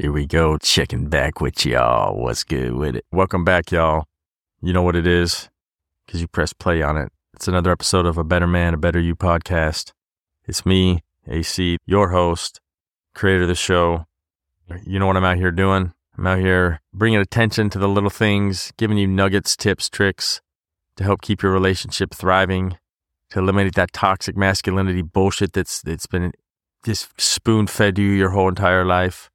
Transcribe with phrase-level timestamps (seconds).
[0.00, 2.16] Here we go, checking back with y'all.
[2.16, 3.04] What's good with it?
[3.10, 4.04] Welcome back, y'all.
[4.62, 5.48] You know what it is
[6.06, 7.10] because you press play on it.
[7.34, 9.90] It's another episode of A Better Man, A Better You podcast.
[10.46, 12.60] It's me, AC, your host,
[13.12, 14.04] creator of the show.
[14.86, 15.92] You know what I'm out here doing?
[16.16, 20.40] I'm out here bringing attention to the little things, giving you nuggets, tips, tricks
[20.94, 22.78] to help keep your relationship thriving,
[23.30, 26.30] to eliminate that toxic masculinity bullshit that's that's been
[26.84, 29.28] just spoon fed you your whole entire life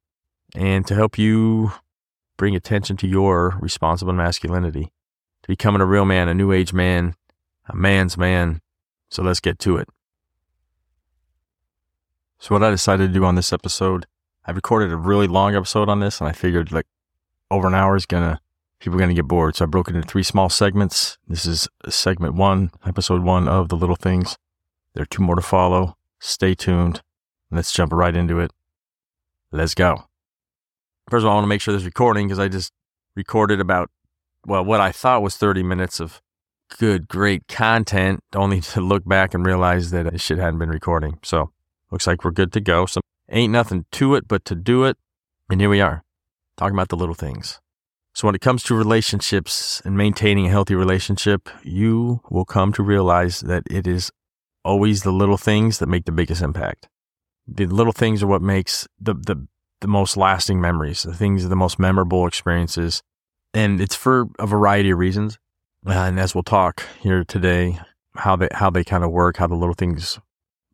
[0.54, 1.72] and to help you
[2.36, 4.92] bring attention to your responsible masculinity,
[5.42, 7.14] to becoming a real man, a new age man,
[7.68, 8.60] a man's man.
[9.08, 9.88] So let's get to it.
[12.38, 14.06] So, what I decided to do on this episode,
[14.44, 16.86] I recorded a really long episode on this, and I figured like
[17.50, 18.40] over an hour is gonna,
[18.80, 19.56] people are gonna get bored.
[19.56, 21.16] So, I broke it into three small segments.
[21.26, 24.36] This is segment one, episode one of The Little Things.
[24.92, 25.96] There are two more to follow.
[26.20, 27.00] Stay tuned.
[27.50, 28.50] Let's jump right into it.
[29.50, 30.04] Let's go.
[31.10, 32.72] First of all, I want to make sure this recording because I just
[33.14, 33.90] recorded about,
[34.46, 36.20] well, what I thought was 30 minutes of
[36.78, 41.18] good, great content, only to look back and realize that this shit hadn't been recording.
[41.22, 41.52] So
[41.90, 42.86] looks like we're good to go.
[42.86, 44.96] So ain't nothing to it but to do it.
[45.50, 46.02] And here we are
[46.56, 47.60] talking about the little things.
[48.14, 52.82] So when it comes to relationships and maintaining a healthy relationship, you will come to
[52.82, 54.12] realize that it is
[54.64, 56.88] always the little things that make the biggest impact.
[57.46, 59.46] The little things are what makes the, the
[59.80, 63.02] the most lasting memories, the things, the most memorable experiences.
[63.52, 65.38] And it's for a variety of reasons.
[65.86, 67.78] Uh, and as we'll talk here today,
[68.16, 70.18] how they, how they kind of work, how the little things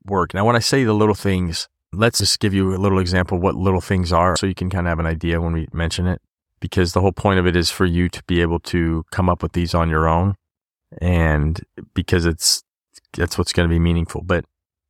[0.05, 0.35] work.
[0.35, 3.43] Now, when I say the little things, let's just give you a little example of
[3.43, 6.07] what little things are so you can kind of have an idea when we mention
[6.07, 6.21] it.
[6.61, 9.43] Because the whole point of it is for you to be able to come up
[9.43, 10.37] with these on your own.
[11.01, 11.61] And
[11.95, 12.63] because it's,
[13.17, 14.23] that's what's going to be meaningful.
[14.23, 14.45] But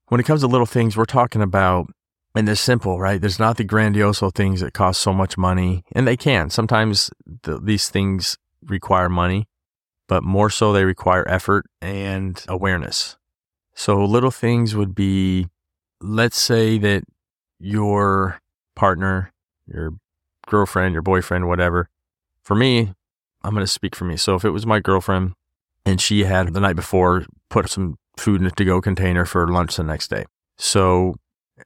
[0.09, 1.89] when it comes to little things, we're talking about
[2.35, 3.21] and they're simple, right?
[3.21, 6.51] There's not the grandioso things that cost so much money, and they can.
[6.51, 7.11] Sometimes
[7.43, 9.49] the, these things require money,
[10.07, 13.17] but more so they require effort and awareness.
[13.75, 15.49] So little things would be,
[16.01, 17.05] let's say that
[17.59, 18.39] your
[18.75, 19.33] partner,
[19.67, 19.95] your
[20.47, 21.89] girlfriend, your boyfriend, whatever.
[22.43, 22.95] For me,
[23.43, 24.17] I'm going to speak for me.
[24.17, 25.35] So if it was my girlfriend
[25.87, 29.49] and she had the night before put some food in a to go container for
[29.49, 30.27] lunch the next day.
[30.59, 31.15] So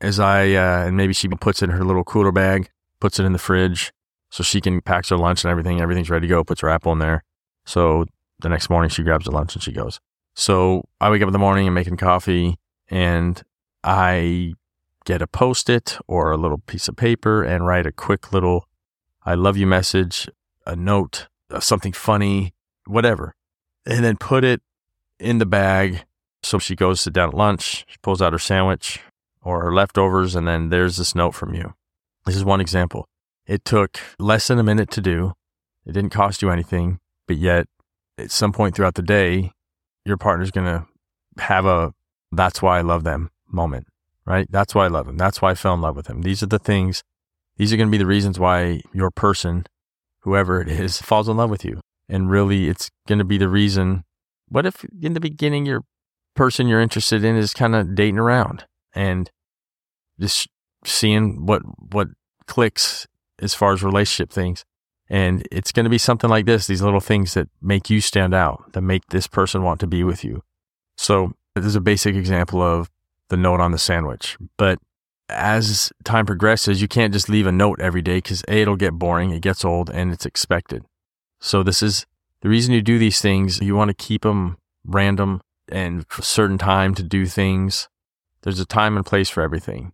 [0.00, 3.24] as I, uh, and maybe she puts it in her little cooler bag, puts it
[3.24, 3.92] in the fridge
[4.30, 5.80] so she can pack her lunch and everything.
[5.80, 7.22] Everything's ready to go, puts her apple in there.
[7.64, 8.06] So
[8.40, 10.00] the next morning she grabs her lunch and she goes.
[10.34, 12.56] So I wake up in the morning and making coffee
[12.88, 13.42] and
[13.82, 14.54] I
[15.04, 18.66] get a post it or a little piece of paper and write a quick little
[19.26, 20.28] I love you message,
[20.66, 22.52] a note, uh, something funny,
[22.86, 23.34] whatever.
[23.86, 24.60] And then put it
[25.18, 26.04] in the bag.
[26.42, 29.00] So she goes to down at lunch, she pulls out her sandwich,
[29.44, 31.74] or leftovers, and then there's this note from you.
[32.24, 33.06] This is one example.
[33.46, 35.34] It took less than a minute to do.
[35.84, 37.66] It didn't cost you anything, but yet
[38.16, 39.52] at some point throughout the day,
[40.04, 40.86] your partner's going to
[41.42, 41.92] have a
[42.32, 43.86] that's why I love them moment,
[44.26, 44.46] right?
[44.50, 45.16] That's why I love him.
[45.16, 46.22] That's why I fell in love with him.
[46.22, 47.02] These are the things,
[47.56, 49.66] these are going to be the reasons why your person,
[50.20, 51.80] whoever it is, falls in love with you.
[52.08, 54.04] And really, it's going to be the reason.
[54.48, 55.82] What if in the beginning, your
[56.34, 59.30] person you're interested in is kind of dating around and
[60.20, 60.48] just
[60.84, 62.08] seeing what what
[62.46, 63.06] clicks
[63.40, 64.64] as far as relationship things.
[65.08, 68.34] And it's going to be something like this, these little things that make you stand
[68.34, 70.42] out, that make this person want to be with you.
[70.96, 72.90] So this is a basic example of
[73.28, 74.36] the note on the sandwich.
[74.56, 74.78] But
[75.28, 78.94] as time progresses, you can't just leave a note every day because A, it'll get
[78.94, 80.84] boring, it gets old, and it's expected.
[81.40, 82.06] So this is
[82.40, 83.60] the reason you do these things.
[83.60, 87.88] You want to keep them random and certain time to do things.
[88.42, 89.92] There's a time and place for everything.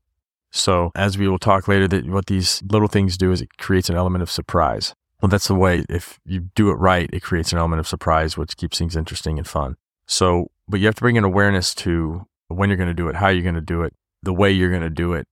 [0.52, 3.88] So, as we will talk later, that what these little things do is it creates
[3.88, 4.94] an element of surprise.
[5.20, 5.84] Well, that's the way.
[5.88, 9.38] If you do it right, it creates an element of surprise, which keeps things interesting
[9.38, 9.76] and fun.
[10.06, 13.16] So, but you have to bring an awareness to when you're going to do it,
[13.16, 15.26] how you're going to do it, the way you're going to do it.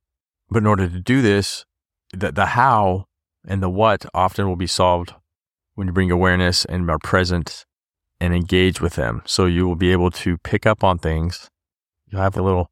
[0.50, 1.64] But in order to do this,
[2.12, 3.06] the, the how
[3.46, 5.14] and the what often will be solved
[5.74, 7.64] when you bring awareness and are present
[8.20, 9.22] and engage with them.
[9.24, 11.48] So you will be able to pick up on things.
[12.08, 12.70] You'll have a little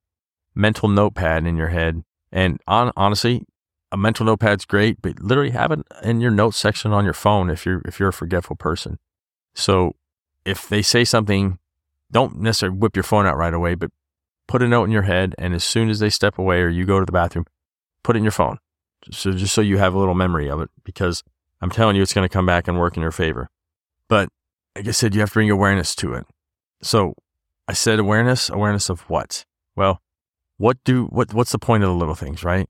[0.54, 2.02] mental notepad in your head.
[2.32, 3.44] And on, honestly,
[3.93, 7.50] a mental notepad's great, but literally have it in your notes section on your phone
[7.50, 8.99] if you're if you're a forgetful person.
[9.55, 9.94] So
[10.44, 11.58] if they say something,
[12.11, 13.90] don't necessarily whip your phone out right away, but
[14.46, 16.84] put a note in your head, and as soon as they step away or you
[16.84, 17.46] go to the bathroom,
[18.02, 18.58] put it in your phone.
[19.11, 21.23] So just so you have a little memory of it, because
[21.61, 23.49] I'm telling you, it's going to come back and work in your favor.
[24.08, 24.28] But
[24.76, 26.26] like I said, you have to bring awareness to it.
[26.82, 27.14] So
[27.67, 28.50] I said awareness.
[28.50, 29.44] Awareness of what?
[29.75, 30.00] Well,
[30.58, 32.69] what do what what's the point of the little things, right?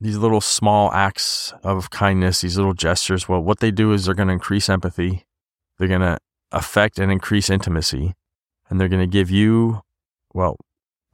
[0.00, 4.14] these little small acts of kindness, these little gestures, well, what they do is they're
[4.14, 5.26] going to increase empathy.
[5.76, 6.18] They're going to
[6.52, 8.14] affect and increase intimacy.
[8.70, 9.82] And they're going to give you,
[10.32, 10.56] well,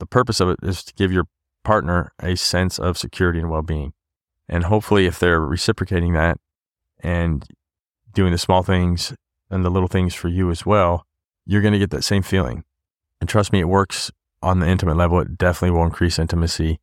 [0.00, 1.26] the purpose of it is to give your
[1.62, 3.94] partner a sense of security and well being.
[4.49, 6.38] And hopefully, if they're reciprocating that
[7.00, 7.46] and
[8.12, 9.14] doing the small things
[9.50, 11.06] and the little things for you as well,
[11.46, 12.64] you're going to get that same feeling.
[13.20, 14.10] And trust me, it works
[14.44, 15.20] on the intimate level.
[15.20, 16.79] It definitely will increase intimacy.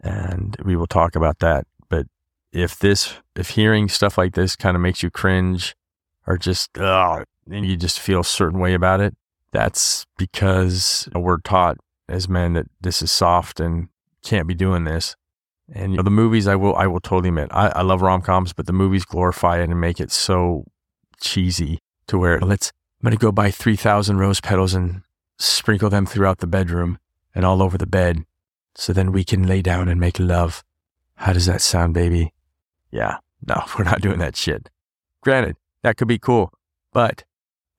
[0.00, 1.66] And we will talk about that.
[1.88, 2.06] But
[2.52, 5.74] if this, if hearing stuff like this kind of makes you cringe
[6.26, 9.14] or just, oh, and you just feel a certain way about it,
[9.52, 11.76] that's because we're taught
[12.08, 13.88] as men that this is soft and
[14.22, 15.16] can't be doing this.
[15.72, 18.20] And you know, the movies, I will, I will totally admit, I, I love rom
[18.20, 20.64] coms, but the movies glorify it and make it so
[21.20, 21.78] cheesy
[22.08, 25.02] to where let's, I'm going to go buy 3,000 rose petals and
[25.38, 26.98] sprinkle them throughout the bedroom
[27.34, 28.24] and all over the bed.
[28.76, 30.64] So then we can lay down and make love.
[31.16, 32.32] How does that sound, baby?
[32.90, 34.70] Yeah, no, we're not doing that shit.
[35.22, 36.52] Granted, that could be cool,
[36.92, 37.24] but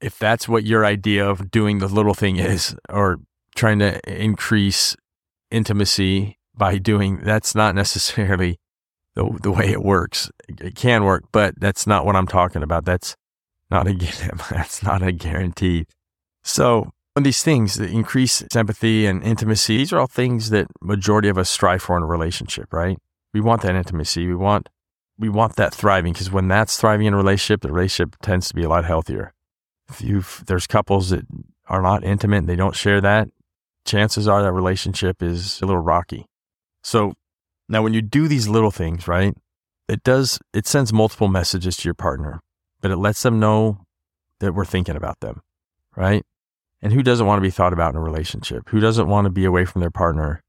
[0.01, 3.19] if that's what your idea of doing the little thing is, or
[3.55, 4.95] trying to increase
[5.51, 8.59] intimacy by doing that's not necessarily
[9.15, 10.29] the, the way it works.
[10.47, 12.85] It can work, but that's not what I'm talking about.
[12.85, 13.15] That's
[13.71, 13.93] not a
[14.51, 15.87] that's not a guarantee.
[16.43, 16.91] So
[17.23, 21.49] these things that increase empathy and intimacy, these are all things that majority of us
[21.49, 22.97] strive for in a relationship, right?
[23.33, 24.27] We want that intimacy.
[24.27, 24.69] We want
[25.17, 28.55] we want that thriving because when that's thriving in a relationship, the relationship tends to
[28.55, 29.33] be a lot healthier.
[29.89, 31.25] If you there's couples that
[31.67, 33.29] are not intimate, and they don't share that,
[33.85, 36.25] chances are that relationship is a little rocky.
[36.83, 37.13] So
[37.69, 39.33] now when you do these little things, right,
[39.87, 42.41] it does, it sends multiple messages to your partner,
[42.81, 43.85] but it lets them know
[44.39, 45.41] that we're thinking about them,
[45.95, 46.25] right?
[46.85, 48.69] And who doesn't want to be thought about in a relationship?
[48.69, 50.43] Who doesn't want to be away from their partner?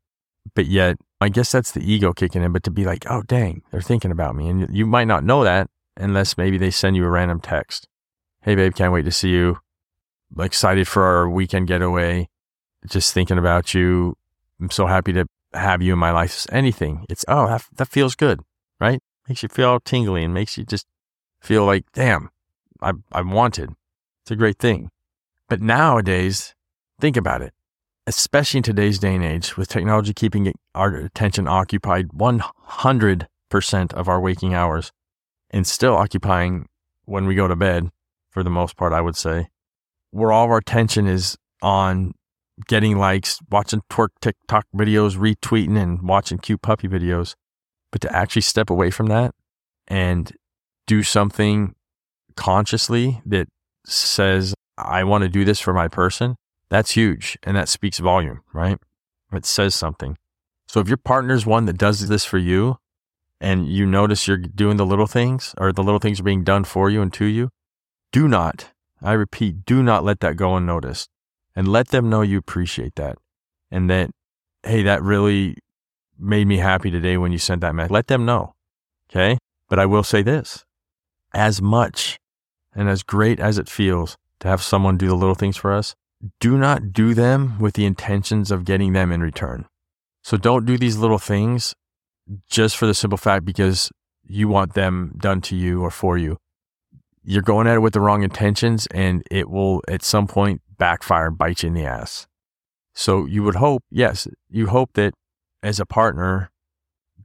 [0.55, 3.63] But yet, I guess that's the ego kicking in, but to be like, oh, dang,
[3.71, 4.51] they're thinking about me.
[4.51, 7.89] And you might not know that unless maybe they send you a random text.
[8.43, 9.61] Hey, babe, can't wait to see you.
[10.39, 12.29] Excited for our weekend getaway
[12.87, 14.19] just thinking about you.
[14.61, 16.45] I'm so happy to have you in my life.
[16.53, 17.07] Anything.
[17.09, 18.43] It's, oh, that, that feels good,
[18.79, 19.01] right?
[19.27, 20.87] Makes you feel all tingly and makes you just
[21.41, 22.29] feel like, damn,
[22.83, 23.71] I, I'm wanted.
[24.23, 24.91] It's a great thing.
[25.49, 26.55] But nowadays,
[27.01, 27.53] think about it,
[28.07, 34.21] especially in today's day and age with technology keeping our attention occupied 100% of our
[34.21, 34.91] waking hours
[35.51, 36.67] and still occupying
[37.05, 37.91] when we go to bed
[38.31, 39.49] for the most part, I would say,
[40.11, 42.13] where all of our attention is on
[42.67, 47.35] getting likes, watching twerk TikTok videos, retweeting and watching cute puppy videos.
[47.93, 49.35] But to actually step away from that
[49.87, 50.33] and
[50.87, 51.75] do something
[52.35, 53.49] consciously that
[53.87, 56.37] says, I want to do this for my person,
[56.69, 57.39] that's huge.
[57.43, 58.79] And that speaks volume, right?
[59.33, 60.17] It says something.
[60.69, 62.79] So if your partner's one that does this for you
[63.41, 66.65] and you notice you're doing the little things or the little things are being done
[66.65, 67.51] for you and to you,
[68.13, 71.09] do not, I repeat, do not let that go unnoticed
[71.55, 73.19] and let them know you appreciate that
[73.71, 74.11] and that,
[74.63, 75.57] hey, that really
[76.19, 77.93] made me happy today when you sent that message.
[77.93, 78.55] Let them know.
[79.11, 79.39] Okay.
[79.69, 80.65] But I will say this
[81.33, 82.19] as much
[82.75, 85.95] and as great as it feels to have someone do the little things for us,
[86.41, 89.67] do not do them with the intentions of getting them in return.
[90.23, 91.75] So don't do these little things
[92.49, 93.91] just for the simple fact because
[94.25, 96.39] you want them done to you or for you.
[97.23, 101.29] You're going at it with the wrong intentions and it will at some point backfire
[101.29, 102.27] and bite you in the ass.
[102.95, 105.15] So you would hope, yes, you hope that
[105.63, 106.51] as a partner,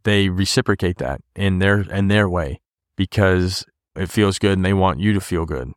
[0.03, 2.59] they reciprocate that in their in their way
[2.95, 5.71] because it feels good and they want you to feel good.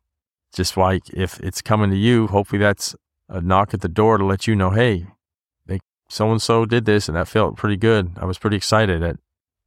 [0.55, 2.95] Just like if it's coming to you, hopefully that's
[3.27, 5.05] a knock at the door to let you know, hey,
[6.07, 8.11] so and so did this and that felt pretty good.
[8.17, 9.01] I was pretty excited.
[9.01, 9.19] It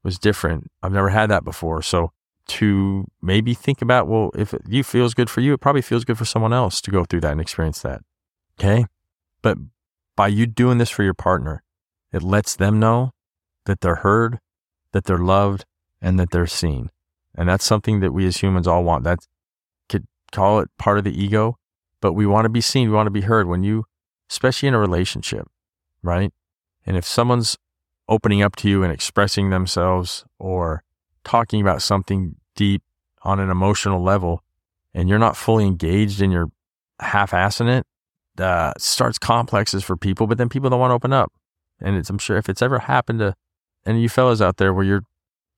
[0.02, 0.70] was different.
[0.82, 1.82] I've never had that before.
[1.82, 2.12] So
[2.48, 6.04] to maybe think about, well, if it you feels good for you, it probably feels
[6.04, 8.02] good for someone else to go through that and experience that.
[8.58, 8.86] Okay.
[9.42, 9.58] But
[10.16, 11.62] by you doing this for your partner,
[12.12, 13.12] it lets them know
[13.66, 14.38] that they're heard,
[14.92, 15.64] that they're loved,
[16.00, 16.90] and that they're seen.
[17.34, 19.04] And that's something that we as humans all want.
[19.04, 19.26] That could
[20.32, 21.58] call it part of the ego,
[22.00, 22.88] but we want to be seen.
[22.88, 23.84] We want to be heard when you,
[24.30, 25.48] especially in a relationship,
[26.02, 26.32] right?
[26.86, 27.56] And if someone's
[28.08, 30.82] opening up to you and expressing themselves or
[31.24, 32.82] talking about something deep
[33.22, 34.42] on an emotional level
[34.94, 36.50] and you're not fully engaged and you're
[37.00, 37.86] half assing it,
[38.40, 41.32] uh, starts complexes for people, but then people don't want to open up.
[41.80, 43.34] And it's, I'm sure if it's ever happened to
[43.84, 45.02] any of you fellas out there where you're,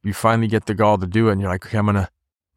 [0.02, 2.08] you finally get the gall to do it and you're like, okay, I'm going to,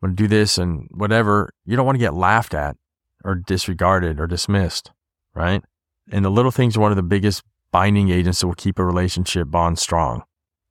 [0.04, 2.76] Going to do this and whatever, you don't want to get laughed at
[3.24, 4.92] or disregarded or dismissed,
[5.34, 5.64] right?
[6.12, 7.42] And the little things are one of the biggest
[7.72, 10.24] binding agents that will keep a relationship bond strong.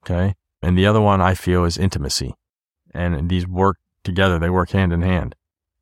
[0.04, 0.34] Okay.
[0.60, 2.34] And the other one I feel is intimacy.
[2.92, 5.34] And these work together, they work hand in hand.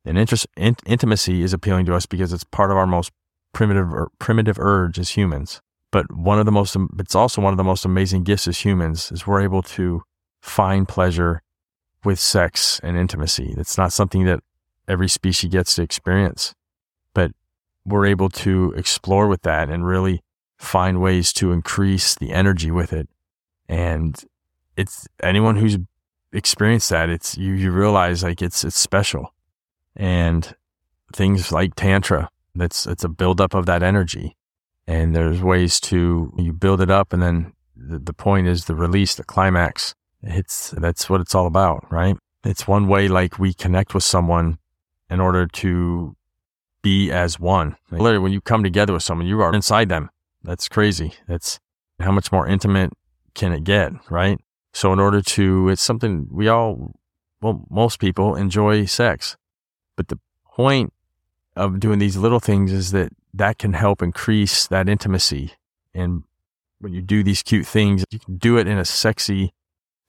[0.05, 3.11] And interest, in, intimacy is appealing to us because it's part of our most
[3.51, 5.59] primitive, er, primitive urge as humans.
[5.91, 9.11] But one of the most, it's also one of the most amazing gifts as humans
[9.11, 10.03] is we're able to
[10.41, 11.41] find pleasure
[12.03, 13.53] with sex and intimacy.
[13.57, 14.41] It's not something that
[14.87, 16.53] every species gets to experience,
[17.13, 17.31] but
[17.85, 20.21] we're able to explore with that and really
[20.57, 23.09] find ways to increase the energy with it.
[23.67, 24.21] And
[24.77, 25.77] it's anyone who's
[26.31, 29.33] experienced that, it's you, you realize like it's, it's special
[29.95, 30.55] and
[31.13, 34.35] things like Tantra, that's, it's a buildup of that energy.
[34.87, 38.75] And there's ways to, you build it up and then the, the point is the
[38.75, 39.95] release, the climax.
[40.23, 42.15] It's, that's what it's all about, right?
[42.43, 44.57] It's one way like we connect with someone
[45.09, 46.15] in order to
[46.81, 47.75] be as one.
[47.91, 50.09] Like, literally, when you come together with someone, you are inside them.
[50.43, 51.13] That's crazy.
[51.27, 51.59] That's
[51.99, 52.93] how much more intimate
[53.33, 54.39] can it get, right?
[54.73, 56.95] So in order to, it's something we all,
[57.41, 59.37] well, most people enjoy sex,
[59.95, 60.93] but the point
[61.55, 65.53] of doing these little things is that that can help increase that intimacy.
[65.93, 66.23] And
[66.79, 69.53] when you do these cute things, you can do it in a sexy,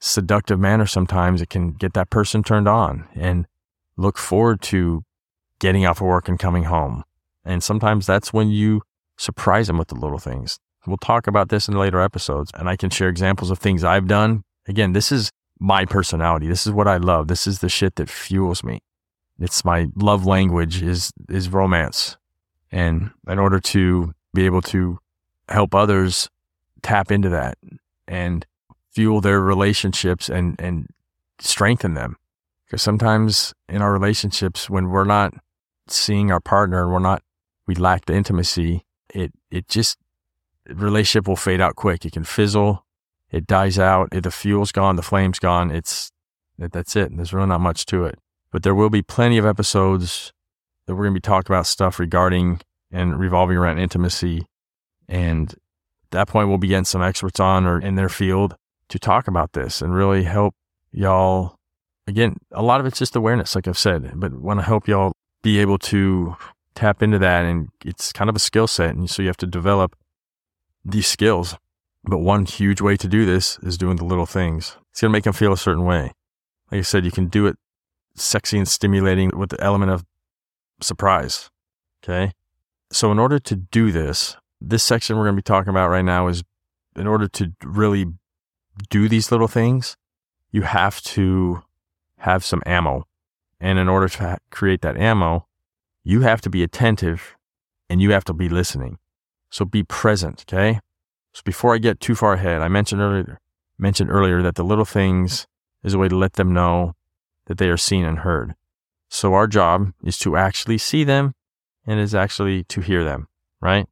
[0.03, 0.85] seductive manner.
[0.85, 3.47] Sometimes it can get that person turned on and
[3.95, 5.03] look forward to
[5.59, 7.03] getting off of work and coming home.
[7.45, 8.81] And sometimes that's when you
[9.17, 10.59] surprise them with the little things.
[10.85, 14.07] We'll talk about this in later episodes and I can share examples of things I've
[14.07, 14.43] done.
[14.67, 16.47] Again, this is my personality.
[16.47, 17.29] This is what I love.
[17.29, 18.81] This is the shit that fuels me.
[19.39, 22.17] It's my love language is, is romance.
[22.71, 24.99] And in order to be able to
[25.47, 26.29] help others
[26.81, 27.57] tap into that
[28.05, 28.45] and
[28.93, 30.87] fuel their relationships and, and
[31.39, 32.17] strengthen them.
[32.65, 35.33] Because sometimes in our relationships, when we're not
[35.87, 37.21] seeing our partner and we're not,
[37.67, 39.97] we lack the intimacy, it, it just,
[40.67, 42.05] relationship will fade out quick.
[42.05, 42.85] It can fizzle.
[43.31, 44.09] It dies out.
[44.11, 44.95] If the fuel's gone.
[44.95, 45.71] The flame's gone.
[45.71, 46.11] It's,
[46.57, 47.15] that's it.
[47.15, 48.19] There's really not much to it.
[48.51, 50.31] But there will be plenty of episodes
[50.85, 54.45] that we're going to be talking about stuff regarding and revolving around intimacy.
[55.07, 58.55] And at that point, we'll be getting some experts on or in their field
[58.93, 60.53] to talk about this and really help
[60.91, 61.57] y'all.
[62.05, 65.13] Again, a lot of it's just awareness, like I've said, but want to help y'all
[65.41, 66.35] be able to
[66.75, 67.43] tap into that.
[67.43, 68.95] And it's kind of a skill set.
[68.95, 69.95] And so you have to develop
[70.85, 71.57] these skills.
[72.03, 74.77] But one huge way to do this is doing the little things.
[74.91, 76.11] It's going to make them feel a certain way.
[76.71, 77.57] Like I said, you can do it
[78.15, 80.05] sexy and stimulating with the element of
[80.81, 81.49] surprise.
[82.03, 82.31] Okay.
[82.91, 86.05] So, in order to do this, this section we're going to be talking about right
[86.05, 86.43] now is
[86.95, 88.05] in order to really
[88.89, 89.97] do these little things,
[90.51, 91.63] you have to
[92.19, 93.07] have some ammo.
[93.59, 95.47] And in order to create that ammo,
[96.03, 97.35] you have to be attentive
[97.89, 98.97] and you have to be listening.
[99.49, 100.45] So be present.
[100.47, 100.79] Okay.
[101.33, 103.39] So before I get too far ahead, I mentioned earlier,
[103.77, 105.47] mentioned earlier that the little things
[105.83, 106.95] is a way to let them know
[107.45, 108.55] that they are seen and heard.
[109.09, 111.33] So our job is to actually see them
[111.85, 113.27] and is actually to hear them,
[113.61, 113.87] right?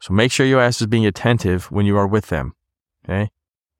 [0.00, 2.54] So make sure your ass is being attentive when you are with them.
[3.04, 3.30] Okay.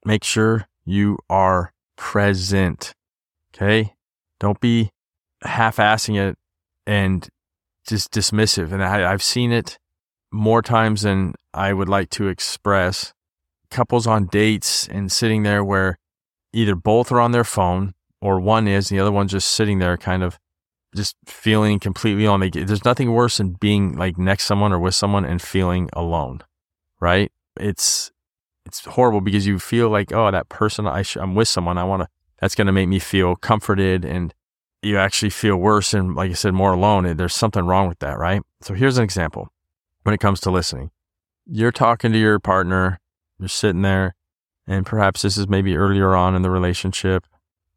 [0.04, 2.94] Make sure you are present.
[3.54, 3.94] Okay.
[4.38, 4.90] Don't be
[5.42, 6.38] half assing it
[6.86, 7.28] and
[7.86, 8.72] just dismissive.
[8.72, 9.78] And I, I've seen it
[10.32, 13.12] more times than I would like to express.
[13.70, 15.98] Couples on dates and sitting there where
[16.52, 19.78] either both are on their phone or one is, and the other one's just sitting
[19.78, 20.38] there kind of
[20.94, 22.50] just feeling completely alone.
[22.52, 26.42] There's nothing worse than being like next someone or with someone and feeling alone,
[27.00, 27.30] right?
[27.58, 28.10] It's,
[28.66, 31.78] it's horrible because you feel like, oh, that person, I sh- I'm with someone.
[31.78, 32.08] I want to,
[32.40, 34.34] that's going to make me feel comforted and
[34.82, 37.16] you actually feel worse and, like I said, more alone.
[37.16, 38.42] There's something wrong with that, right?
[38.62, 39.52] So here's an example
[40.02, 40.90] when it comes to listening.
[41.46, 43.00] You're talking to your partner,
[43.38, 44.14] you're sitting there,
[44.66, 47.26] and perhaps this is maybe earlier on in the relationship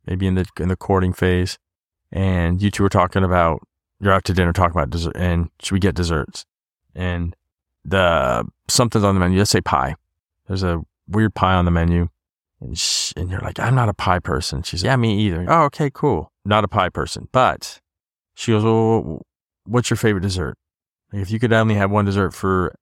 [0.05, 1.57] maybe in the in the courting phase,
[2.11, 3.61] and you two are talking about
[3.99, 6.45] you're out to dinner talking about dessert, and should we get desserts?
[6.95, 7.35] And
[7.85, 9.37] the something's on the menu.
[9.37, 9.95] Let's say pie.
[10.47, 12.09] There's a weird pie on the menu,
[12.59, 14.63] and, she, and you're like, I'm not a pie person.
[14.63, 15.45] She's like, yeah, me either.
[15.47, 16.31] Oh, okay, cool.
[16.45, 17.79] Not a pie person, but
[18.35, 19.21] she goes, well,
[19.65, 20.57] what's your favorite dessert?
[21.11, 22.73] If you could only have one dessert for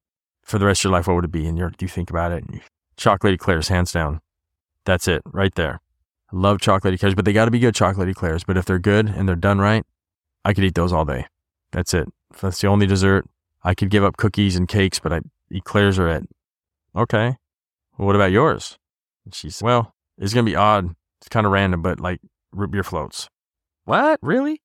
[0.43, 1.45] for the rest of your life, what would it be?
[1.45, 2.61] And you you think about it, and
[2.97, 4.21] chocolate eclairs, hands down.
[4.85, 5.81] That's it, right there
[6.31, 8.43] love chocolate eclairs, but they got to be good chocolate eclairs.
[8.43, 9.85] But if they're good and they're done right,
[10.43, 11.27] I could eat those all day.
[11.71, 12.07] That's it.
[12.33, 13.25] If that's the only dessert.
[13.63, 15.19] I could give up cookies and cakes, but I,
[15.51, 16.27] eclairs are it.
[16.95, 17.37] Okay.
[17.97, 18.77] Well, what about yours?
[19.25, 20.95] And she said, well, it's going to be odd.
[21.19, 22.19] It's kind of random, but like
[22.51, 23.29] root beer floats.
[23.85, 24.19] What?
[24.21, 24.61] Really?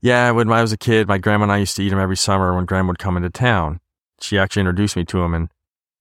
[0.00, 2.16] Yeah, when I was a kid, my grandma and I used to eat them every
[2.16, 3.80] summer when grandma would come into town.
[4.20, 5.34] She actually introduced me to them.
[5.34, 5.48] And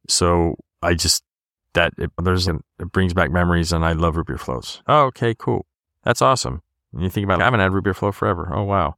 [0.09, 1.23] so I just
[1.73, 4.81] that it, there's an, it brings back memories and I love root beer floats.
[4.87, 5.65] Oh, okay, cool.
[6.03, 6.61] That's awesome.
[6.93, 8.51] And you think about, I haven't had root beer float forever.
[8.53, 8.95] Oh, wow.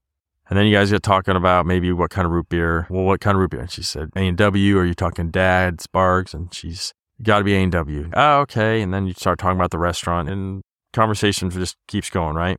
[0.49, 2.85] And then you guys get talking about maybe what kind of root beer.
[2.89, 3.61] Well, what kind of root beer?
[3.61, 4.77] And she said A and W.
[4.77, 6.33] Are you talking Dad's, Barq's?
[6.33, 8.09] And she's got to be A and W.
[8.13, 8.81] Oh, okay.
[8.81, 12.35] And then you start talking about the restaurant, and conversation just keeps going.
[12.35, 12.57] Right,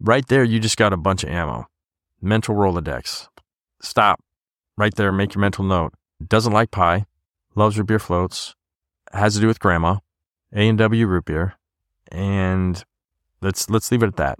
[0.00, 1.66] right there, you just got a bunch of ammo.
[2.20, 3.28] Mental Rolodex.
[3.80, 4.20] Stop.
[4.76, 5.12] Right there.
[5.12, 5.94] Make your mental note.
[6.26, 7.06] Doesn't like pie.
[7.54, 8.54] Loves root beer floats.
[9.12, 9.96] Has to do with grandma.
[10.52, 11.54] A and W root beer.
[12.10, 12.82] And
[13.40, 14.38] let's let's leave it at that.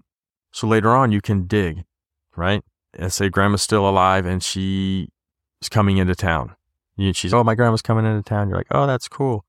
[0.52, 1.84] So later on, you can dig.
[2.34, 2.62] Right
[2.96, 5.08] let's say grandma's still alive and she
[5.60, 6.54] is coming into town.
[7.12, 8.48] she's, oh, my grandma's coming into town.
[8.48, 9.44] You're like, oh, that's cool.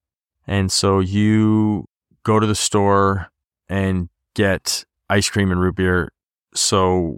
[0.50, 1.86] And so you
[2.24, 3.30] go to the store
[3.70, 6.12] and get ice cream and root beer.
[6.56, 7.18] So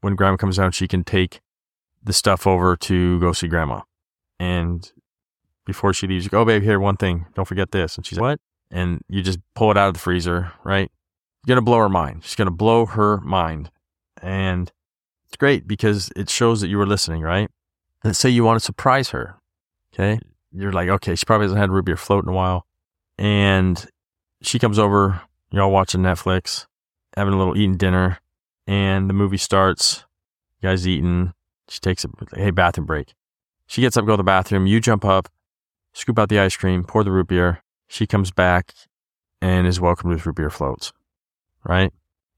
[0.00, 1.40] when grandma comes down, she can take
[2.02, 3.82] the stuff over to go see grandma.
[4.40, 4.92] And
[5.64, 7.26] before she leaves, you go, oh, babe, here, one thing.
[7.34, 7.96] Don't forget this.
[7.96, 8.40] And she's like, what?
[8.72, 10.90] And you just pull it out of the freezer, right?
[11.46, 12.24] You're going to blow her mind.
[12.24, 13.70] She's going to blow her mind.
[14.20, 14.72] And
[15.28, 17.48] it's great because it shows that you were listening, right?
[18.02, 19.36] Let's say you want to surprise her.
[19.94, 20.18] Okay.
[20.54, 22.66] You're like, okay, she probably hasn't had root beer float in a while.
[23.18, 23.84] And
[24.40, 25.20] she comes over,
[25.50, 26.66] you're all watching Netflix,
[27.16, 28.20] having a little eating dinner,
[28.66, 30.04] and the movie starts.
[30.60, 31.32] You guys eating.
[31.68, 33.14] She takes a hey bathroom break.
[33.66, 34.66] She gets up, go to the bathroom.
[34.66, 35.28] You jump up,
[35.92, 37.62] scoop out the ice cream, pour the root beer.
[37.88, 38.74] She comes back
[39.40, 40.92] and is welcomed with root beer floats,
[41.64, 41.92] right?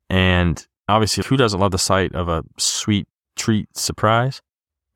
[0.08, 4.42] And obviously, who doesn't love the sight of a sweet treat surprise?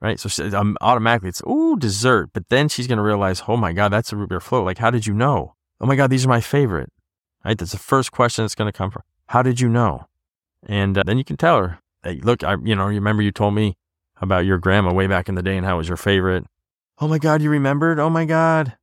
[0.00, 0.18] Right.
[0.18, 2.30] So she, um, automatically it's, ooh, dessert.
[2.32, 4.64] But then she's going to realize, oh my God, that's a root beer float.
[4.64, 5.54] Like, how did you know?
[5.80, 6.90] Oh my God, these are my favorite.
[7.44, 7.58] Right.
[7.58, 9.02] That's the first question that's going to come from.
[9.26, 10.06] How did you know?
[10.66, 13.30] And uh, then you can tell her, hey, look, I, you know, you remember you
[13.30, 13.76] told me
[14.20, 16.44] about your grandma way back in the day and how it was your favorite.
[16.98, 17.98] Oh my God, you remembered?
[17.98, 18.76] Oh my God.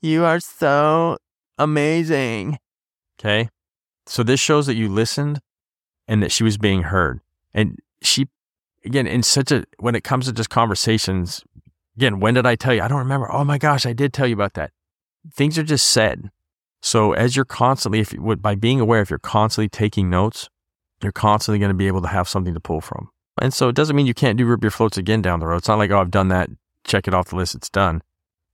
[0.00, 1.18] You are so
[1.58, 2.58] amazing.
[3.18, 3.50] Okay.
[4.06, 5.40] So this shows that you listened
[6.08, 7.20] and that she was being heard.
[7.52, 8.28] And she,
[8.84, 11.44] again, in such a, when it comes to just conversations,
[11.96, 12.82] again, when did I tell you?
[12.82, 13.30] I don't remember.
[13.30, 14.72] Oh my gosh, I did tell you about that.
[15.32, 16.30] Things are just said.
[16.82, 20.48] So as you're constantly, if you, by being aware, if you're constantly taking notes,
[21.02, 23.10] you're constantly going to be able to have something to pull from.
[23.40, 25.58] And so it doesn't mean you can't do root beer floats again down the road.
[25.58, 26.50] It's not like, oh, I've done that.
[26.84, 27.54] Check it off the list.
[27.54, 28.02] It's done.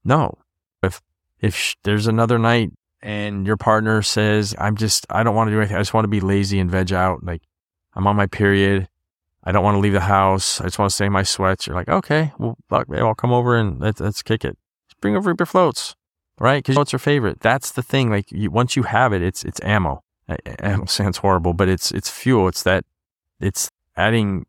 [0.05, 0.39] No.
[0.83, 1.01] If,
[1.41, 5.59] if there's another night and your partner says, I'm just, I don't want to do
[5.59, 5.77] anything.
[5.77, 7.25] I just want to be lazy and veg out.
[7.25, 7.43] Like,
[7.95, 8.89] I'm on my period.
[9.47, 10.61] I don't want to leave the house.
[10.61, 11.67] I just want to stay in my sweats.
[11.67, 14.59] You're like, okay, well, I'll come over and let's, let's kick it.
[14.89, 15.95] Just bring over your floats,
[16.41, 16.59] right?
[16.59, 17.39] Because what's your favorite?
[17.41, 18.11] That's the thing.
[18.11, 20.03] Like, you, once you have it, it's, it's ammo.
[20.59, 22.49] Ammo sounds horrible, but it's, it's fuel.
[22.49, 22.85] It's that,
[23.39, 24.47] it's adding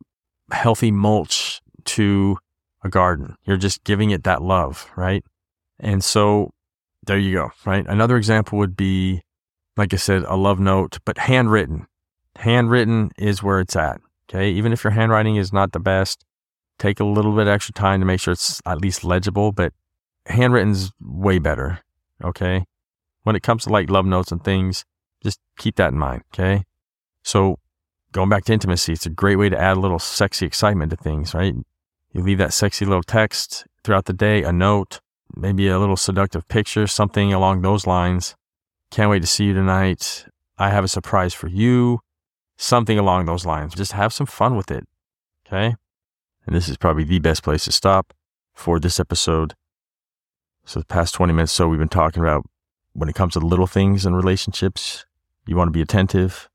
[0.50, 2.36] healthy mulch to
[2.82, 3.36] a garden.
[3.44, 5.24] You're just giving it that love, right?
[5.78, 6.50] And so
[7.06, 7.86] there you go, right?
[7.86, 9.22] Another example would be,
[9.76, 11.86] like I said, a love note, but handwritten.
[12.34, 14.00] Handwritten is where it's at.
[14.28, 14.50] Okay.
[14.50, 16.24] Even if your handwriting is not the best,
[16.78, 19.72] take a little bit extra time to make sure it's at least legible, but
[20.26, 21.80] handwritten's way better.
[22.22, 22.64] Okay.
[23.22, 24.84] When it comes to like love notes and things,
[25.22, 26.22] just keep that in mind.
[26.34, 26.64] Okay.
[27.22, 27.58] So
[28.12, 30.96] going back to intimacy, it's a great way to add a little sexy excitement to
[30.96, 31.54] things, right?
[32.12, 35.00] You leave that sexy little text throughout the day, a note,
[35.36, 38.34] maybe a little seductive picture, something along those lines.
[38.90, 40.26] Can't wait to see you tonight.
[40.56, 42.00] I have a surprise for you.
[42.60, 43.74] Something along those lines.
[43.74, 44.84] Just have some fun with it.
[45.46, 45.76] Okay.
[46.44, 48.12] And this is probably the best place to stop
[48.52, 49.54] for this episode.
[50.64, 52.44] So, the past 20 minutes, so we've been talking about
[52.94, 55.06] when it comes to little things in relationships,
[55.46, 56.50] you want to be attentive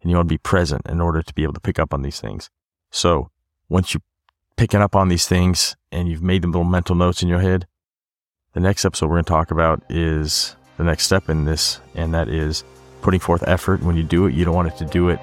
[0.00, 2.02] and you want to be present in order to be able to pick up on
[2.02, 2.50] these things.
[2.92, 3.30] So,
[3.68, 4.02] once you're
[4.56, 7.66] picking up on these things and you've made them little mental notes in your head,
[8.52, 12.14] the next episode we're going to talk about is the next step in this, and
[12.14, 12.62] that is
[13.02, 13.82] putting forth effort.
[13.82, 15.20] When you do it, you don't want it to do it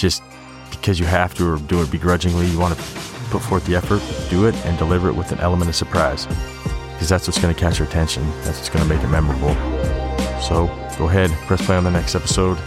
[0.00, 0.22] just
[0.70, 2.46] because you have to or do it begrudgingly.
[2.46, 2.82] You want to
[3.30, 6.26] put forth the effort, do it, and deliver it with an element of surprise
[7.00, 8.22] because that's what's going to catch your attention.
[8.42, 9.54] That's what's going to make it memorable.
[10.40, 10.66] So
[10.98, 12.58] go ahead, press play on the next episode.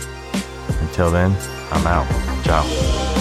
[0.82, 1.36] Until then,
[1.72, 2.08] I'm out.
[2.44, 3.13] Ciao.